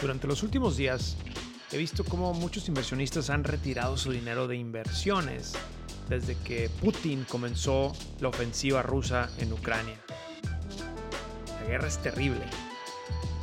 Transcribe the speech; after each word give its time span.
Durante 0.00 0.26
los 0.26 0.42
últimos 0.42 0.76
días 0.76 1.16
he 1.72 1.78
visto 1.78 2.04
cómo 2.04 2.34
muchos 2.34 2.68
inversionistas 2.68 3.30
han 3.30 3.44
retirado 3.44 3.96
su 3.96 4.12
dinero 4.12 4.46
de 4.46 4.56
inversiones 4.56 5.54
desde 6.08 6.36
que 6.36 6.68
Putin 6.68 7.24
comenzó 7.24 7.92
la 8.20 8.28
ofensiva 8.28 8.82
rusa 8.82 9.30
en 9.38 9.52
Ucrania. 9.52 9.96
La 11.60 11.68
guerra 11.68 11.88
es 11.88 11.98
terrible 11.98 12.44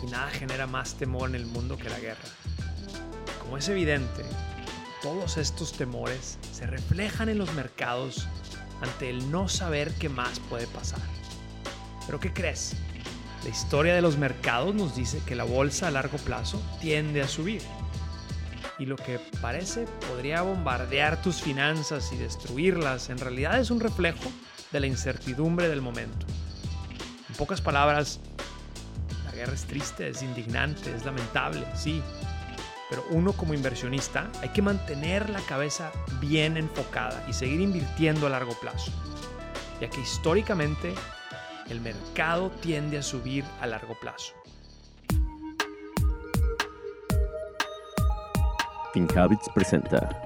y 0.03 0.11
nada 0.11 0.29
genera 0.29 0.67
más 0.67 0.95
temor 0.95 1.29
en 1.29 1.35
el 1.35 1.45
mundo 1.45 1.77
que 1.77 1.89
la 1.89 2.00
guerra. 2.00 2.21
Como 3.41 3.57
es 3.57 3.68
evidente, 3.68 4.23
todos 5.02 5.38
estos 5.38 5.73
temores 5.73 6.38
se 6.52 6.68
reflejan 6.68 7.29
en 7.29 7.39
los 7.39 7.52
mercados 7.54 8.27
ante 8.81 9.09
el 9.09 9.31
no 9.31 9.47
saber 9.47 9.93
qué 9.95 10.09
más 10.09 10.39
puede 10.41 10.68
pasar. 10.68 11.02
¿Pero 12.05 12.20
qué 12.20 12.31
crees? 12.33 12.75
La 13.44 13.50
historia 13.50 13.96
de 13.96 14.04
los 14.04 14.18
mercados 14.18 14.76
nos 14.76 14.96
dice 14.96 15.20
que 15.26 15.36
la 15.36 15.44
bolsa 15.44 15.88
a 15.88 15.91
largo 15.91 16.18
plazo 16.20 16.62
tiende 16.80 17.23
a 17.23 17.28
subir. 17.28 17.62
Y 18.77 18.86
lo 18.86 18.95
que 18.95 19.20
parece 19.41 19.86
podría 20.08 20.44
bombardear 20.44 21.22
tus 21.23 21.41
finanzas 21.41 22.12
y 22.13 22.18
destruirlas, 22.18 23.09
en 23.09 23.18
realidad 23.18 23.59
es 23.59 23.72
un 23.72 23.80
reflejo 23.80 24.32
de 24.72 24.80
la 24.80 24.88
incertidumbre 24.88 25.70
del 25.70 25.82
momento. 25.82 26.27
En 27.30 27.35
pocas 27.35 27.62
palabras, 27.62 28.20
la 29.26 29.32
guerra 29.32 29.54
es 29.54 29.66
triste, 29.66 30.10
es 30.10 30.21
indignante, 30.21 30.94
es 30.96 31.04
lamentable, 31.04 31.66
sí. 31.76 32.02
Pero 32.91 33.04
uno 33.10 33.34
como 33.34 33.55
inversionista 33.55 34.30
hay 34.41 34.49
que 34.49 34.62
mantener 34.62 35.32
la 35.32 35.41
cabeza 35.41 35.91
bien 36.20 36.58
enfocada 36.58 37.26
y 37.27 37.34
seguir 37.34 37.62
invirtiendo 37.62 38.27
a 38.27 38.30
largo 38.30 38.54
plazo, 38.60 38.91
ya 39.80 39.90
que 39.90 40.02
históricamente 40.02 40.94
el 41.71 41.80
mercado 41.80 42.52
tiende 42.61 42.98
a 42.98 43.02
subir 43.02 43.45
a 43.61 43.67
largo 43.67 43.98
plazo. 44.02 44.34
FinHabits 48.93 49.49
presenta 49.55 50.21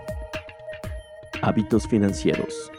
Hábitos 1.44 1.88
Financieros. 1.88 2.72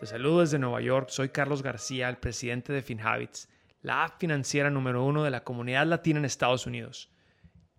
Te 0.00 0.06
saludo 0.06 0.40
desde 0.40 0.58
Nueva 0.58 0.80
York, 0.80 1.10
soy 1.10 1.28
Carlos 1.28 1.62
García, 1.62 2.08
el 2.08 2.16
presidente 2.16 2.72
de 2.72 2.80
FinHabits, 2.80 3.50
la 3.82 4.04
app 4.04 4.18
financiera 4.18 4.70
número 4.70 5.04
uno 5.04 5.22
de 5.22 5.30
la 5.30 5.44
comunidad 5.44 5.86
latina 5.86 6.20
en 6.20 6.24
Estados 6.24 6.66
Unidos. 6.66 7.10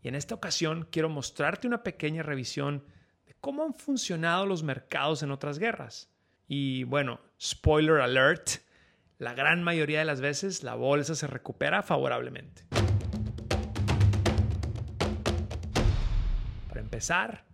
Y 0.03 0.07
en 0.07 0.13
esta 0.13 0.35
ocasión 0.35 0.87
quiero 0.91 1.09
mostrarte 1.09 1.65
una 1.65 1.81
pequeña 1.81 2.21
revisión 2.21 2.85
de 3.25 3.33
cómo 3.39 3.63
han 3.63 3.73
funcionado 3.73 4.45
los 4.45 4.61
mercados 4.61 5.23
en 5.23 5.31
otras 5.31 5.57
guerras. 5.57 6.11
Y 6.47 6.83
bueno, 6.83 7.19
spoiler 7.41 8.01
alert, 8.01 8.59
la 9.19 9.33
gran 9.33 9.63
mayoría 9.63 9.99
de 9.99 10.05
las 10.05 10.21
veces 10.21 10.63
la 10.63 10.75
bolsa 10.75 11.15
se 11.15 11.27
recupera 11.27 11.83
favorablemente. 11.83 12.63
Para 16.67 16.81
empezar, 16.81 17.45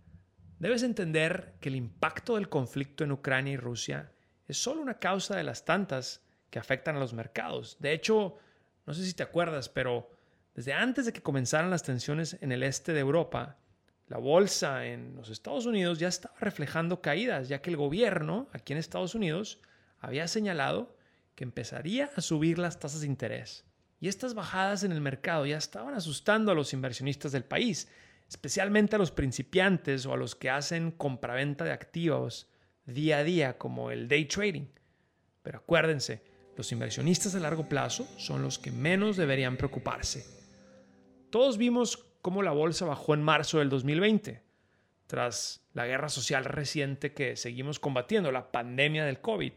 debes 0.58 0.82
entender 0.82 1.54
que 1.60 1.68
el 1.68 1.76
impacto 1.76 2.36
del 2.36 2.48
conflicto 2.48 3.04
en 3.04 3.12
Ucrania 3.12 3.54
y 3.54 3.56
Rusia 3.56 4.12
es 4.48 4.60
solo 4.60 4.80
una 4.80 4.98
causa 4.98 5.36
de 5.36 5.44
las 5.44 5.64
tantas 5.64 6.22
que 6.50 6.58
afectan 6.58 6.96
a 6.96 7.00
los 7.00 7.12
mercados. 7.12 7.76
De 7.78 7.92
hecho, 7.92 8.38
no 8.86 8.94
sé 8.94 9.04
si 9.04 9.14
te 9.14 9.22
acuerdas, 9.22 9.68
pero 9.68 10.10
desde 10.54 10.72
antes 10.72 11.06
de 11.06 11.12
que 11.12 11.22
comenzaran 11.22 11.70
las 11.70 11.82
tensiones 11.82 12.36
en 12.40 12.50
el 12.50 12.62
este 12.62 12.92
de 12.92 13.00
Europa, 13.00 13.58
la 14.08 14.18
bolsa 14.18 14.86
en 14.86 15.14
los 15.14 15.28
Estados 15.28 15.66
Unidos 15.66 16.00
ya 16.00 16.08
estaba 16.08 16.34
reflejando 16.40 17.00
caídas, 17.00 17.48
ya 17.48 17.62
que 17.62 17.70
el 17.70 17.76
gobierno 17.76 18.48
aquí 18.52 18.72
en 18.72 18.80
Estados 18.80 19.14
Unidos 19.14 19.60
había 20.00 20.26
señalado 20.26 20.96
que 21.40 21.44
empezaría 21.44 22.10
a 22.14 22.20
subir 22.20 22.58
las 22.58 22.78
tasas 22.78 23.00
de 23.00 23.06
interés. 23.06 23.64
Y 23.98 24.08
estas 24.08 24.34
bajadas 24.34 24.84
en 24.84 24.92
el 24.92 25.00
mercado 25.00 25.46
ya 25.46 25.56
estaban 25.56 25.94
asustando 25.94 26.52
a 26.52 26.54
los 26.54 26.74
inversionistas 26.74 27.32
del 27.32 27.44
país, 27.44 27.88
especialmente 28.28 28.96
a 28.96 28.98
los 28.98 29.10
principiantes 29.10 30.04
o 30.04 30.12
a 30.12 30.18
los 30.18 30.34
que 30.34 30.50
hacen 30.50 30.90
compraventa 30.90 31.64
de 31.64 31.72
activos 31.72 32.50
día 32.84 33.16
a 33.16 33.24
día, 33.24 33.56
como 33.56 33.90
el 33.90 34.06
day 34.06 34.26
trading. 34.26 34.66
Pero 35.42 35.60
acuérdense, 35.60 36.22
los 36.58 36.72
inversionistas 36.72 37.34
a 37.34 37.40
largo 37.40 37.66
plazo 37.66 38.06
son 38.18 38.42
los 38.42 38.58
que 38.58 38.70
menos 38.70 39.16
deberían 39.16 39.56
preocuparse. 39.56 40.26
Todos 41.30 41.56
vimos 41.56 41.96
cómo 42.20 42.42
la 42.42 42.52
bolsa 42.52 42.84
bajó 42.84 43.14
en 43.14 43.22
marzo 43.22 43.60
del 43.60 43.70
2020, 43.70 44.42
tras 45.06 45.62
la 45.72 45.86
guerra 45.86 46.10
social 46.10 46.44
reciente 46.44 47.14
que 47.14 47.34
seguimos 47.36 47.78
combatiendo, 47.78 48.30
la 48.30 48.52
pandemia 48.52 49.06
del 49.06 49.22
COVID. 49.22 49.54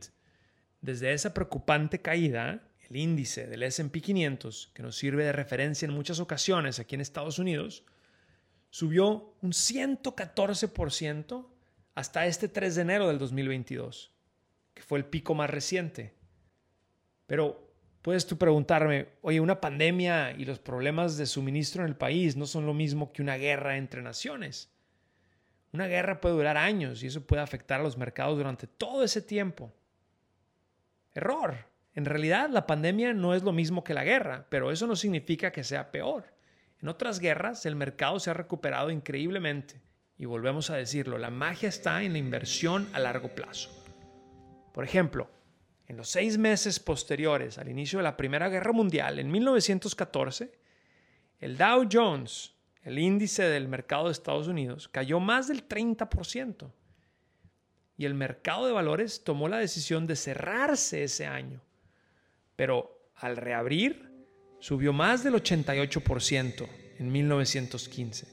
Desde 0.84 1.14
esa 1.14 1.34
preocupante 1.34 2.02
caída, 2.02 2.62
el 2.90 2.98
índice 2.98 3.48
del 3.48 3.64
SP 3.64 4.04
500, 4.04 4.72
que 4.74 4.84
nos 4.84 4.98
sirve 4.98 5.24
de 5.24 5.32
referencia 5.32 5.86
en 5.86 5.94
muchas 5.94 6.20
ocasiones 6.20 6.78
aquí 6.78 6.96
en 6.96 7.00
Estados 7.00 7.40
Unidos, 7.40 7.86
subió 8.70 9.34
un 9.42 9.54
114% 9.54 11.48
hasta 11.96 12.26
este 12.26 12.50
3 12.50 12.76
de 12.76 12.82
enero 12.82 13.08
del 13.08 13.18
2022, 13.18 14.12
que 14.74 14.84
fue 14.84 15.00
el 15.00 15.06
pico 15.06 15.34
más 15.34 15.50
reciente. 15.50 16.14
Pero 17.28 17.74
puedes 18.02 18.28
tú 18.28 18.38
preguntarme, 18.38 19.08
oye, 19.22 19.40
una 19.40 19.62
pandemia 19.62 20.32
y 20.32 20.44
los 20.44 20.60
problemas 20.60 21.16
de 21.16 21.28
suministro 21.28 21.84
en 21.84 21.88
el 21.88 21.96
país 21.96 22.36
no 22.36 22.46
son 22.46 22.66
lo 22.66 22.74
mismo 22.74 23.14
que 23.14 23.22
una 23.22 23.38
guerra 23.38 23.78
entre 23.78 24.02
naciones. 24.02 24.70
Una 25.72 25.88
guerra 25.88 26.20
puede 26.20 26.36
durar 26.36 26.58
años 26.58 27.04
y 27.04 27.08
eso 27.08 27.26
puede 27.26 27.42
afectar 27.42 27.80
a 27.80 27.84
los 27.84 27.98
mercados 27.98 28.38
durante 28.38 28.68
todo 28.68 29.06
ese 29.06 29.22
tiempo. 29.22 29.74
Error. 31.14 31.68
En 31.96 32.06
realidad 32.06 32.50
la 32.50 32.66
pandemia 32.66 33.14
no 33.14 33.34
es 33.34 33.44
lo 33.44 33.52
mismo 33.52 33.84
que 33.84 33.94
la 33.94 34.04
guerra, 34.04 34.48
pero 34.50 34.72
eso 34.72 34.88
no 34.88 34.96
significa 34.96 35.52
que 35.52 35.64
sea 35.64 35.92
peor. 35.92 36.34
En 36.82 36.88
otras 36.88 37.20
guerras 37.20 37.66
el 37.66 37.76
mercado 37.76 38.20
se 38.20 38.30
ha 38.30 38.34
recuperado 38.34 38.90
increíblemente. 38.90 39.82
Y 40.18 40.26
volvemos 40.26 40.70
a 40.70 40.76
decirlo, 40.76 41.18
la 41.18 41.30
magia 41.30 41.70
está 41.70 42.04
en 42.04 42.14
la 42.14 42.20
inversión 42.20 42.88
a 42.94 43.00
largo 43.00 43.30
plazo. 43.30 43.70
Por 44.74 44.84
ejemplo, 44.84 45.30
en 45.88 45.98
los 45.98 46.10
seis 46.10 46.38
meses 46.38 46.80
posteriores 46.80 47.58
al 47.58 47.70
inicio 47.70 48.00
de 48.00 48.04
la 48.04 48.18
Primera 48.18 48.50
Guerra 48.50 48.72
Mundial, 48.72 49.20
en 49.20 49.30
1914, 49.32 50.52
el 51.40 51.58
Dow 51.58 51.88
Jones, 51.92 52.56
el 52.84 53.00
índice 53.00 53.44
del 53.44 53.68
mercado 53.68 54.06
de 54.06 54.14
Estados 54.14 54.48
Unidos, 54.48 54.88
cayó 54.88 55.20
más 55.20 55.48
del 55.48 55.68
30% 55.68 56.72
y 57.98 58.06
el 58.06 58.14
mercado 58.14 58.66
de 58.66 58.74
valores 58.74 59.24
tomó 59.24 59.48
la 59.48 59.58
decisión 59.58 60.08
de 60.08 60.16
cerrarse 60.16 61.04
ese 61.04 61.26
año. 61.26 61.62
Pero 62.56 63.10
al 63.16 63.38
reabrir, 63.38 64.12
subió 64.60 64.94
más 64.94 65.24
del 65.24 65.36
88% 65.36 66.68
en 67.00 67.12
1915. 67.12 68.28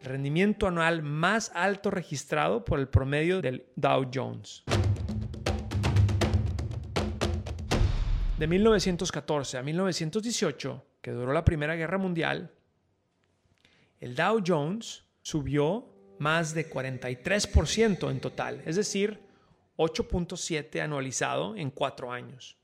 El 0.00 0.06
rendimiento 0.06 0.66
anual 0.66 1.02
más 1.02 1.50
alto 1.54 1.90
registrado 1.90 2.64
por 2.64 2.78
el 2.80 2.88
promedio 2.88 3.40
del 3.40 3.66
Dow 3.76 4.10
Jones. 4.12 4.64
De 8.38 8.46
1914 8.48 9.58
a 9.58 9.62
1918, 9.62 10.84
que 11.00 11.12
duró 11.12 11.32
la 11.32 11.44
Primera 11.44 11.76
Guerra 11.76 11.98
Mundial, 11.98 12.50
el 14.00 14.16
Dow 14.16 14.42
Jones 14.44 15.04
subió 15.22 15.91
más 16.22 16.54
de 16.54 16.70
43% 16.70 18.08
en 18.08 18.20
total, 18.20 18.62
es 18.64 18.76
decir, 18.76 19.18
8.7 19.76 20.80
anualizado 20.80 21.56
en 21.56 21.72
cuatro 21.72 22.12
años. 22.12 22.56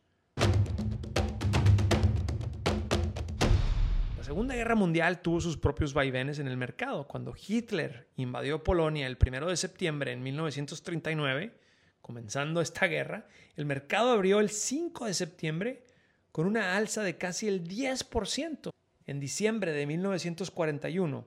La 4.17 4.23
Segunda 4.23 4.55
Guerra 4.55 4.77
Mundial 4.77 5.21
tuvo 5.23 5.41
sus 5.41 5.57
propios 5.57 5.93
vaivenes 5.93 6.39
en 6.39 6.47
el 6.47 6.57
mercado. 6.57 7.09
Cuando 7.09 7.35
Hitler 7.35 8.07
invadió 8.15 8.63
Polonia 8.63 9.09
el 9.09 9.19
1 9.21 9.49
de 9.49 9.57
septiembre 9.57 10.13
en 10.13 10.23
1939, 10.23 11.53
comenzando 12.01 12.61
esta 12.61 12.87
guerra, 12.87 13.27
el 13.57 13.67
mercado 13.67 14.13
abrió 14.13 14.39
el 14.39 14.51
5 14.51 15.07
de 15.07 15.15
septiembre 15.15 15.85
con 16.31 16.47
una 16.47 16.77
alza 16.77 17.03
de 17.03 17.19
casi 17.19 17.49
el 17.49 17.67
10%. 17.67 18.71
En 19.07 19.19
diciembre 19.19 19.73
de 19.73 19.87
1941, 19.87 21.27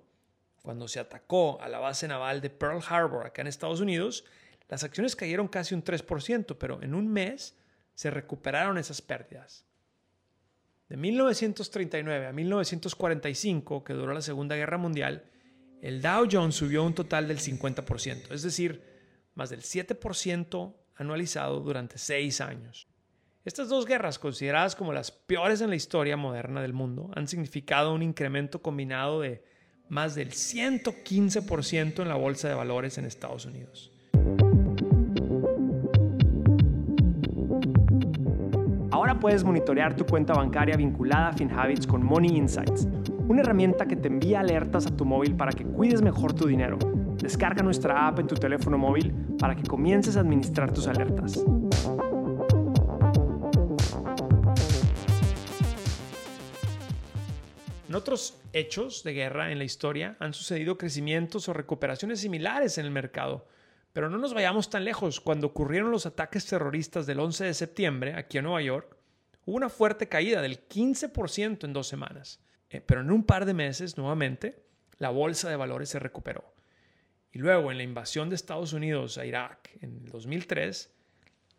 cuando 0.61 0.87
se 0.87 0.99
atacó 0.99 1.61
a 1.61 1.69
la 1.69 1.79
base 1.79 2.07
naval 2.07 2.41
de 2.41 2.49
Pearl 2.49 2.81
Harbor 2.87 3.25
acá 3.25 3.41
en 3.41 3.47
Estados 3.47 3.79
Unidos, 3.79 4.25
las 4.69 4.83
acciones 4.83 5.15
cayeron 5.15 5.47
casi 5.47 5.75
un 5.75 5.83
3%, 5.83 6.55
pero 6.57 6.81
en 6.81 6.93
un 6.93 7.07
mes 7.07 7.57
se 7.93 8.09
recuperaron 8.09 8.77
esas 8.77 9.01
pérdidas. 9.01 9.65
De 10.87 10.97
1939 10.97 12.27
a 12.27 12.33
1945, 12.33 13.83
que 13.83 13.93
duró 13.93 14.13
la 14.13 14.21
Segunda 14.21 14.55
Guerra 14.55 14.77
Mundial, 14.77 15.25
el 15.81 16.01
Dow 16.01 16.27
Jones 16.31 16.55
subió 16.55 16.83
un 16.83 16.93
total 16.93 17.27
del 17.27 17.39
50%, 17.39 18.31
es 18.31 18.43
decir, 18.43 18.83
más 19.33 19.49
del 19.49 19.61
7% 19.61 20.75
anualizado 20.95 21.59
durante 21.61 21.97
seis 21.97 22.39
años. 22.39 22.87
Estas 23.43 23.69
dos 23.69 23.87
guerras, 23.87 24.19
consideradas 24.19 24.75
como 24.75 24.93
las 24.93 25.11
peores 25.11 25.61
en 25.61 25.71
la 25.71 25.75
historia 25.75 26.15
moderna 26.15 26.61
del 26.61 26.73
mundo, 26.73 27.09
han 27.15 27.27
significado 27.27 27.93
un 27.93 28.03
incremento 28.03 28.61
combinado 28.61 29.21
de 29.21 29.43
más 29.91 30.15
del 30.15 30.31
115% 30.31 32.01
en 32.01 32.07
la 32.07 32.15
bolsa 32.15 32.49
de 32.49 32.55
valores 32.55 32.97
en 32.97 33.05
Estados 33.05 33.45
Unidos. 33.45 33.91
puedes 39.21 39.43
monitorear 39.43 39.95
tu 39.95 40.05
cuenta 40.05 40.33
bancaria 40.33 40.75
vinculada 40.75 41.29
a 41.29 41.33
FinHabits 41.33 41.85
con 41.87 42.03
Money 42.03 42.35
Insights, 42.35 42.87
una 43.27 43.41
herramienta 43.41 43.85
que 43.85 43.95
te 43.95 44.07
envía 44.07 44.41
alertas 44.41 44.87
a 44.87 44.97
tu 44.97 45.05
móvil 45.05 45.35
para 45.35 45.53
que 45.53 45.63
cuides 45.63 46.01
mejor 46.01 46.33
tu 46.33 46.47
dinero. 46.47 46.77
Descarga 47.17 47.63
nuestra 47.63 48.07
app 48.07 48.19
en 48.19 48.27
tu 48.27 48.35
teléfono 48.35 48.77
móvil 48.79 49.13
para 49.39 49.55
que 49.55 49.63
comiences 49.63 50.17
a 50.17 50.21
administrar 50.21 50.73
tus 50.73 50.87
alertas. 50.87 51.41
En 57.91 57.95
otros 57.95 58.39
hechos 58.53 59.03
de 59.03 59.11
guerra 59.11 59.51
en 59.51 59.57
la 59.57 59.65
historia 59.65 60.15
han 60.19 60.33
sucedido 60.33 60.77
crecimientos 60.77 61.49
o 61.49 61.53
recuperaciones 61.53 62.21
similares 62.21 62.77
en 62.77 62.85
el 62.85 62.91
mercado. 62.91 63.45
Pero 63.91 64.09
no 64.09 64.17
nos 64.17 64.33
vayamos 64.33 64.69
tan 64.69 64.85
lejos. 64.85 65.19
Cuando 65.19 65.47
ocurrieron 65.47 65.91
los 65.91 66.05
ataques 66.05 66.45
terroristas 66.45 67.05
del 67.05 67.19
11 67.19 67.43
de 67.43 67.53
septiembre 67.53 68.13
aquí 68.13 68.37
en 68.37 68.45
Nueva 68.45 68.61
York, 68.61 68.95
hubo 69.43 69.57
una 69.57 69.67
fuerte 69.67 70.07
caída 70.07 70.41
del 70.41 70.65
15% 70.69 71.65
en 71.65 71.73
dos 71.73 71.85
semanas. 71.85 72.39
Eh, 72.69 72.79
pero 72.79 73.01
en 73.01 73.11
un 73.11 73.25
par 73.25 73.43
de 73.43 73.53
meses, 73.53 73.97
nuevamente, 73.97 74.63
la 74.97 75.09
bolsa 75.09 75.49
de 75.49 75.57
valores 75.57 75.89
se 75.89 75.99
recuperó. 75.99 76.53
Y 77.33 77.39
luego, 77.39 77.71
en 77.71 77.77
la 77.77 77.83
invasión 77.83 78.29
de 78.29 78.35
Estados 78.35 78.71
Unidos 78.71 79.17
a 79.17 79.25
Irak 79.25 79.69
en 79.81 79.97
el 79.97 80.05
2003, 80.05 80.93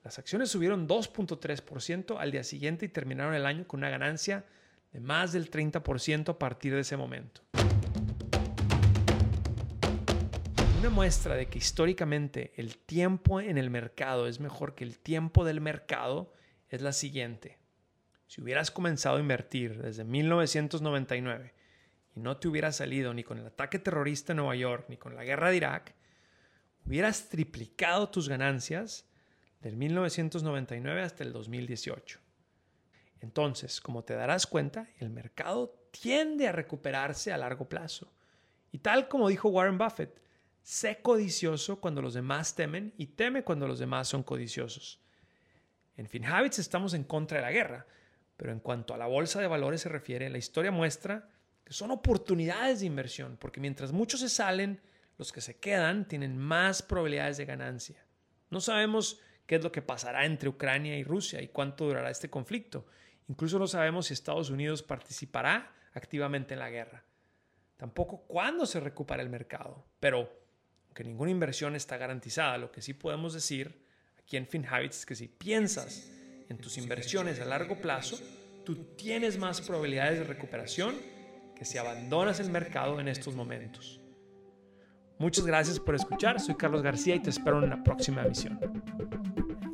las 0.02 0.18
acciones 0.18 0.48
subieron 0.48 0.88
2.3% 0.88 2.16
al 2.18 2.30
día 2.30 2.42
siguiente 2.42 2.86
y 2.86 2.88
terminaron 2.88 3.34
el 3.34 3.44
año 3.44 3.68
con 3.68 3.80
una 3.80 3.90
ganancia 3.90 4.46
de 4.92 5.00
más 5.00 5.32
del 5.32 5.50
30% 5.50 6.28
a 6.30 6.38
partir 6.38 6.74
de 6.74 6.80
ese 6.80 6.96
momento. 6.96 7.42
Una 10.78 10.90
muestra 10.90 11.36
de 11.36 11.46
que 11.46 11.58
históricamente 11.58 12.52
el 12.56 12.76
tiempo 12.76 13.40
en 13.40 13.56
el 13.56 13.70
mercado 13.70 14.26
es 14.26 14.40
mejor 14.40 14.74
que 14.74 14.84
el 14.84 14.98
tiempo 14.98 15.44
del 15.44 15.60
mercado 15.60 16.32
es 16.68 16.82
la 16.82 16.92
siguiente. 16.92 17.58
Si 18.26 18.40
hubieras 18.40 18.70
comenzado 18.70 19.18
a 19.18 19.20
invertir 19.20 19.80
desde 19.80 20.04
1999 20.04 21.54
y 22.16 22.20
no 22.20 22.36
te 22.36 22.48
hubieras 22.48 22.76
salido 22.76 23.14
ni 23.14 23.22
con 23.24 23.38
el 23.38 23.46
ataque 23.46 23.78
terrorista 23.78 24.32
en 24.32 24.38
Nueva 24.38 24.56
York 24.56 24.86
ni 24.88 24.96
con 24.96 25.14
la 25.14 25.22
guerra 25.22 25.50
de 25.50 25.56
Irak, 25.58 25.94
hubieras 26.84 27.28
triplicado 27.28 28.08
tus 28.08 28.28
ganancias 28.28 29.06
del 29.60 29.76
1999 29.76 31.02
hasta 31.02 31.22
el 31.24 31.32
2018. 31.32 32.21
Entonces, 33.22 33.80
como 33.80 34.02
te 34.02 34.14
darás 34.14 34.46
cuenta, 34.46 34.88
el 34.98 35.08
mercado 35.08 35.74
tiende 35.92 36.48
a 36.48 36.52
recuperarse 36.52 37.32
a 37.32 37.38
largo 37.38 37.68
plazo. 37.68 38.12
Y 38.72 38.78
tal 38.78 39.08
como 39.08 39.28
dijo 39.28 39.48
Warren 39.48 39.78
Buffett, 39.78 40.20
sé 40.62 41.00
codicioso 41.00 41.80
cuando 41.80 42.02
los 42.02 42.14
demás 42.14 42.54
temen 42.56 42.92
y 42.96 43.06
teme 43.06 43.44
cuando 43.44 43.68
los 43.68 43.78
demás 43.78 44.08
son 44.08 44.24
codiciosos. 44.24 45.00
En 45.96 46.08
FinHabits 46.08 46.58
estamos 46.58 46.94
en 46.94 47.04
contra 47.04 47.38
de 47.38 47.42
la 47.42 47.52
guerra, 47.52 47.86
pero 48.36 48.50
en 48.50 48.58
cuanto 48.60 48.92
a 48.92 48.98
la 48.98 49.06
bolsa 49.06 49.40
de 49.40 49.46
valores 49.46 49.82
se 49.82 49.88
refiere, 49.88 50.28
la 50.28 50.38
historia 50.38 50.72
muestra 50.72 51.28
que 51.64 51.72
son 51.72 51.92
oportunidades 51.92 52.80
de 52.80 52.86
inversión, 52.86 53.36
porque 53.38 53.60
mientras 53.60 53.92
muchos 53.92 54.18
se 54.18 54.28
salen, 54.28 54.80
los 55.16 55.30
que 55.30 55.40
se 55.40 55.58
quedan 55.58 56.08
tienen 56.08 56.36
más 56.36 56.82
probabilidades 56.82 57.36
de 57.36 57.44
ganancia. 57.44 58.04
No 58.50 58.60
sabemos 58.60 59.20
qué 59.46 59.56
es 59.56 59.62
lo 59.62 59.70
que 59.70 59.82
pasará 59.82 60.24
entre 60.24 60.48
Ucrania 60.48 60.96
y 60.98 61.04
Rusia 61.04 61.40
y 61.40 61.48
cuánto 61.48 61.84
durará 61.84 62.10
este 62.10 62.30
conflicto. 62.30 62.86
Incluso 63.28 63.58
no 63.58 63.66
sabemos 63.66 64.06
si 64.06 64.14
Estados 64.14 64.50
Unidos 64.50 64.82
participará 64.82 65.72
activamente 65.94 66.54
en 66.54 66.60
la 66.60 66.70
guerra. 66.70 67.04
Tampoco 67.76 68.24
cuándo 68.26 68.66
se 68.66 68.80
recupera 68.80 69.22
el 69.22 69.28
mercado. 69.28 69.84
Pero, 70.00 70.30
aunque 70.86 71.04
ninguna 71.04 71.30
inversión 71.30 71.74
está 71.74 71.96
garantizada, 71.96 72.58
lo 72.58 72.70
que 72.70 72.82
sí 72.82 72.94
podemos 72.94 73.34
decir 73.34 73.84
aquí 74.18 74.36
en 74.36 74.46
FinHabits 74.46 75.00
es 75.00 75.06
que 75.06 75.14
si 75.14 75.28
piensas 75.28 76.10
en 76.48 76.58
tus 76.58 76.78
inversiones 76.78 77.40
a 77.40 77.44
largo 77.44 77.80
plazo, 77.80 78.18
tú 78.64 78.76
tienes 78.96 79.38
más 79.38 79.60
probabilidades 79.60 80.18
de 80.18 80.24
recuperación 80.24 80.94
que 81.56 81.64
si 81.64 81.78
abandonas 81.78 82.40
el 82.40 82.50
mercado 82.50 83.00
en 83.00 83.08
estos 83.08 83.34
momentos. 83.34 84.00
Muchas 85.18 85.46
gracias 85.46 85.78
por 85.78 85.94
escuchar. 85.94 86.40
Soy 86.40 86.56
Carlos 86.56 86.82
García 86.82 87.14
y 87.14 87.20
te 87.20 87.30
espero 87.30 87.62
en 87.62 87.70
la 87.70 87.82
próxima 87.82 88.22
emisión. 88.22 88.58